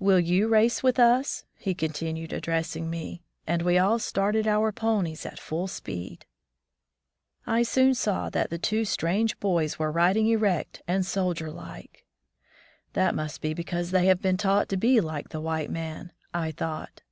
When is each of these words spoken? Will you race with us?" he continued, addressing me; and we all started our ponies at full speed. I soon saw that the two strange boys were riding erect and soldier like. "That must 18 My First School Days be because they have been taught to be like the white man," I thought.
Will 0.00 0.18
you 0.18 0.48
race 0.48 0.82
with 0.82 0.98
us?" 0.98 1.44
he 1.54 1.72
continued, 1.72 2.32
addressing 2.32 2.90
me; 2.90 3.22
and 3.46 3.62
we 3.62 3.78
all 3.78 4.00
started 4.00 4.44
our 4.48 4.72
ponies 4.72 5.24
at 5.24 5.38
full 5.38 5.68
speed. 5.68 6.26
I 7.46 7.62
soon 7.62 7.94
saw 7.94 8.28
that 8.30 8.50
the 8.50 8.58
two 8.58 8.84
strange 8.84 9.38
boys 9.38 9.78
were 9.78 9.92
riding 9.92 10.26
erect 10.26 10.82
and 10.88 11.06
soldier 11.06 11.52
like. 11.52 12.04
"That 12.94 13.14
must 13.14 13.16
18 13.16 13.16
My 13.16 13.22
First 13.22 13.34
School 13.34 13.48
Days 13.48 13.54
be 13.54 13.54
because 13.54 13.90
they 13.92 14.06
have 14.06 14.20
been 14.20 14.36
taught 14.36 14.68
to 14.70 14.76
be 14.76 15.00
like 15.00 15.28
the 15.28 15.40
white 15.40 15.70
man," 15.70 16.10
I 16.34 16.50
thought. 16.50 17.02